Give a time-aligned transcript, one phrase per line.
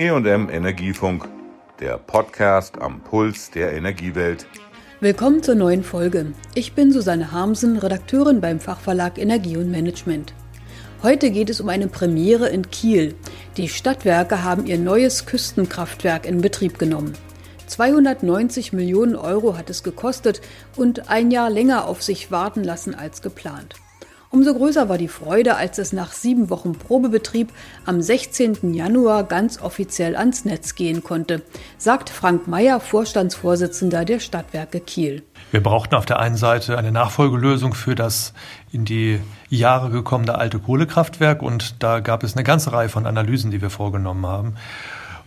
[0.00, 1.28] EM Energiefunk,
[1.78, 4.46] der Podcast am Puls der Energiewelt.
[5.00, 6.32] Willkommen zur neuen Folge.
[6.54, 10.32] Ich bin Susanne Harmsen, Redakteurin beim Fachverlag Energie und Management.
[11.02, 13.14] Heute geht es um eine Premiere in Kiel.
[13.58, 17.12] Die Stadtwerke haben ihr neues Küstenkraftwerk in Betrieb genommen.
[17.66, 20.40] 290 Millionen Euro hat es gekostet
[20.76, 23.74] und ein Jahr länger auf sich warten lassen als geplant.
[24.32, 27.52] Umso größer war die Freude, als es nach sieben Wochen Probebetrieb
[27.84, 28.72] am 16.
[28.74, 31.42] Januar ganz offiziell ans Netz gehen konnte,
[31.78, 35.24] sagt Frank Mayer, Vorstandsvorsitzender der Stadtwerke Kiel.
[35.50, 38.32] Wir brauchten auf der einen Seite eine Nachfolgelösung für das
[38.70, 43.50] in die Jahre gekommene alte Kohlekraftwerk und da gab es eine ganze Reihe von Analysen,
[43.50, 44.54] die wir vorgenommen haben.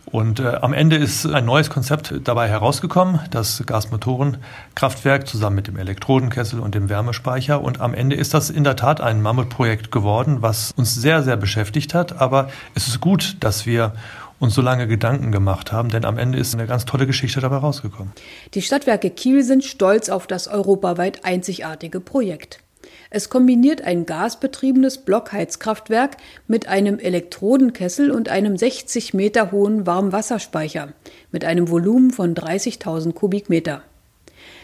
[0.06, 5.76] Und äh, am Ende ist ein neues Konzept dabei herausgekommen, das Gasmotorenkraftwerk zusammen mit dem
[5.76, 7.60] Elektrodenkessel und dem Wärmespeicher.
[7.62, 11.36] Und am Ende ist das in der Tat ein Mammutprojekt geworden, was uns sehr, sehr
[11.36, 12.20] beschäftigt hat.
[12.20, 13.94] Aber es ist gut, dass wir
[14.38, 17.56] uns so lange Gedanken gemacht haben, denn am Ende ist eine ganz tolle Geschichte dabei
[17.56, 18.12] rausgekommen.
[18.54, 22.63] Die Stadtwerke Kiel sind stolz auf das europaweit einzigartige Projekt.
[23.10, 30.92] Es kombiniert ein gasbetriebenes Blockheizkraftwerk mit einem Elektrodenkessel und einem 60 Meter hohen Warmwasserspeicher
[31.30, 33.82] mit einem Volumen von 30.000 Kubikmeter.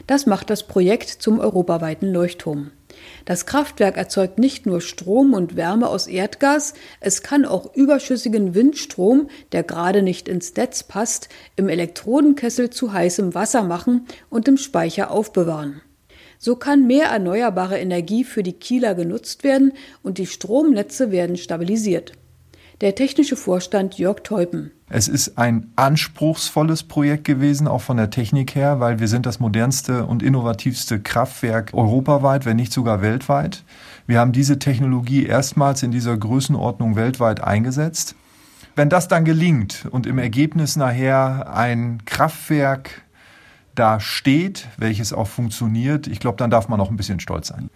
[0.06, 2.72] Das macht das Projekt zum europaweiten Leuchtturm.
[3.24, 9.28] Das Kraftwerk erzeugt nicht nur Strom und Wärme aus Erdgas, es kann auch überschüssigen Windstrom,
[9.52, 15.10] der gerade nicht ins Netz passt, im Elektrodenkessel zu heißem Wasser machen und im Speicher
[15.10, 15.80] aufbewahren.
[16.42, 22.12] So kann mehr erneuerbare Energie für die Kieler genutzt werden und die Stromnetze werden stabilisiert.
[22.80, 24.70] Der technische Vorstand Jörg Teupen.
[24.88, 29.38] Es ist ein anspruchsvolles Projekt gewesen, auch von der Technik her, weil wir sind das
[29.38, 33.62] modernste und innovativste Kraftwerk europaweit, wenn nicht sogar weltweit.
[34.06, 38.14] Wir haben diese Technologie erstmals in dieser Größenordnung weltweit eingesetzt.
[38.76, 43.02] Wenn das dann gelingt und im Ergebnis nachher ein Kraftwerk
[43.74, 47.70] da steht, welches auch funktioniert, ich glaube, dann darf man auch ein bisschen stolz sein.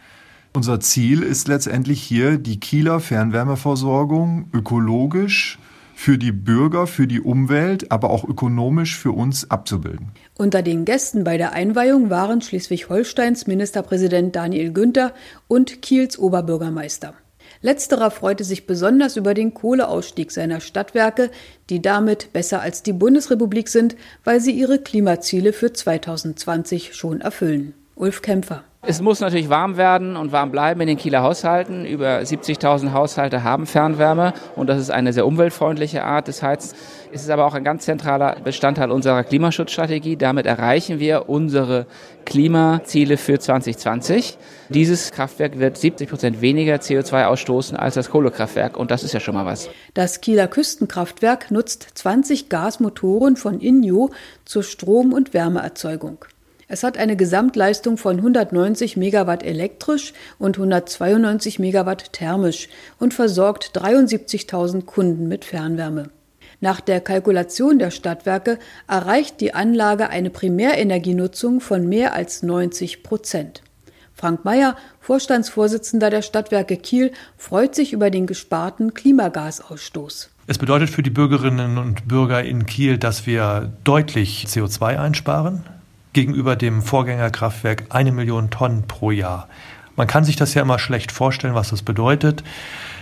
[0.53, 5.59] Unser Ziel ist letztendlich hier die Kieler Fernwärmeversorgung ökologisch
[5.97, 10.11] für die Bürger, für die Umwelt, aber auch ökonomisch für uns abzubilden.
[10.37, 15.13] Unter den Gästen bei der Einweihung waren Schleswig-Holsteins Ministerpräsident Daniel Günther
[15.49, 17.15] und Kiels Oberbürgermeister.
[17.65, 21.31] Letzterer freute sich besonders über den Kohleausstieg seiner Stadtwerke,
[21.71, 27.73] die damit besser als die Bundesrepublik sind, weil sie ihre Klimaziele für 2020 schon erfüllen.
[27.95, 28.65] Ulf Kämpfer.
[28.87, 31.87] Es muss natürlich warm werden und warm bleiben in den Kieler Haushalten.
[31.87, 36.75] Über 70.000 Haushalte haben Fernwärme und das ist eine sehr umweltfreundliche Art des Heizens.
[37.11, 40.17] Es ist aber auch ein ganz zentraler Bestandteil unserer Klimaschutzstrategie.
[40.17, 41.87] Damit erreichen wir unsere
[42.27, 44.37] Klimaziele für 2020.
[44.69, 49.21] Dieses Kraftwerk wird 70 Prozent weniger CO2 ausstoßen als das Kohlekraftwerk und das ist ja
[49.21, 49.71] schon mal was.
[49.95, 54.11] Das Kieler Küstenkraftwerk nutzt 20 Gasmotoren von Inyo
[54.45, 56.19] zur Strom- und Wärmeerzeugung.
[56.75, 62.69] Es hat eine Gesamtleistung von 190 Megawatt elektrisch und 192 Megawatt thermisch
[62.99, 66.11] und versorgt 73.000 Kunden mit Fernwärme.
[66.61, 68.59] Nach der Kalkulation der Stadtwerke
[68.89, 73.63] erreicht die Anlage eine Primärenergienutzung von mehr als 90 Prozent.
[74.13, 80.31] Frank Mayer, Vorstandsvorsitzender der Stadtwerke Kiel, freut sich über den gesparten Klimagasausstoß.
[80.49, 85.63] Es bedeutet für die Bürgerinnen und Bürger in Kiel, dass wir deutlich CO2 einsparen
[86.15, 89.49] gegenüber dem Vorgängerkraftwerk eine Million Tonnen pro Jahr.
[89.97, 92.43] Man kann sich das ja immer schlecht vorstellen, was das bedeutet.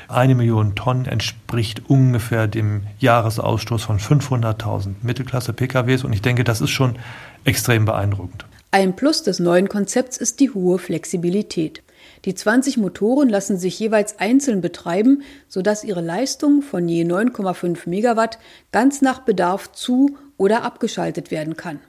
[0.08, 6.70] Eine Million Tonnen entspricht ungefähr dem Jahresausstoß von 500.000 Mittelklasse-PKWs und ich denke, das ist
[6.70, 6.96] schon
[7.44, 8.44] extrem beeindruckend.
[8.72, 11.82] Ein Plus des neuen Konzepts ist die hohe Flexibilität.
[12.24, 18.38] Die 20 Motoren lassen sich jeweils einzeln betreiben, sodass ihre Leistung von je 9,5 Megawatt
[18.70, 21.80] ganz nach Bedarf zu oder abgeschaltet werden kann.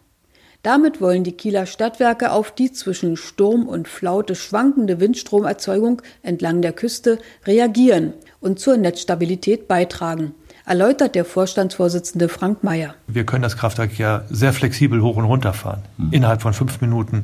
[0.63, 6.71] Damit wollen die Kieler Stadtwerke auf die zwischen Sturm und Flaute schwankende Windstromerzeugung entlang der
[6.71, 10.33] Küste reagieren und zur Netzstabilität beitragen
[10.65, 12.95] erläutert der Vorstandsvorsitzende Frank Mayer.
[13.07, 16.13] Wir können das Kraftwerk ja sehr flexibel hoch und runter fahren, mhm.
[16.13, 17.23] innerhalb von fünf Minuten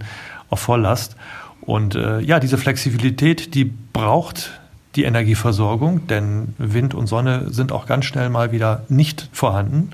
[0.50, 1.16] auf Volllast.
[1.62, 4.59] Und äh, ja, diese Flexibilität, die braucht
[4.96, 9.92] die Energieversorgung, denn Wind und Sonne sind auch ganz schnell mal wieder nicht vorhanden.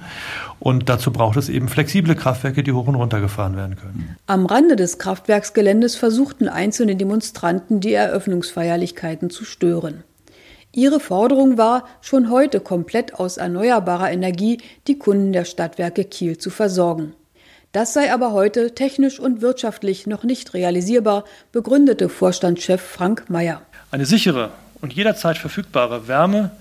[0.60, 4.16] Und dazu braucht es eben flexible Kraftwerke, die hoch und runter gefahren werden können.
[4.26, 10.04] Am Rande des Kraftwerksgeländes versuchten einzelne Demonstranten, die Eröffnungsfeierlichkeiten zu stören.
[10.72, 16.50] Ihre Forderung war, schon heute komplett aus erneuerbarer Energie die Kunden der Stadtwerke Kiel zu
[16.50, 17.14] versorgen.
[17.72, 23.62] Das sei aber heute technisch und wirtschaftlich noch nicht realisierbar, begründete Vorstandschef Frank Mayer.
[23.92, 24.52] Eine sichere
[24.86, 26.52] und jederzeit verfügbare Wärme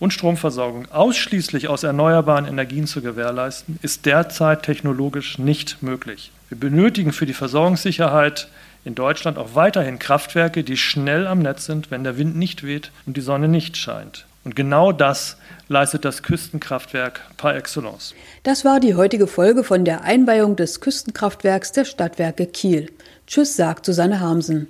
[0.00, 6.30] und Stromversorgung ausschließlich aus erneuerbaren Energien zu gewährleisten, ist derzeit technologisch nicht möglich.
[6.50, 8.48] Wir benötigen für die Versorgungssicherheit
[8.84, 12.92] in Deutschland auch weiterhin Kraftwerke, die schnell am Netz sind, wenn der Wind nicht weht
[13.06, 14.26] und die Sonne nicht scheint.
[14.44, 15.38] Und genau das
[15.68, 18.14] leistet das Küstenkraftwerk par excellence.
[18.42, 22.92] Das war die heutige Folge von der Einweihung des Küstenkraftwerks der Stadtwerke Kiel.
[23.26, 24.68] Tschüss, sagt Susanne Harmsen.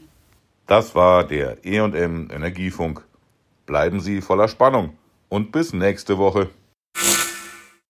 [0.70, 3.04] Das war der EM Energiefunk.
[3.66, 4.96] Bleiben Sie voller Spannung
[5.28, 6.48] und bis nächste Woche.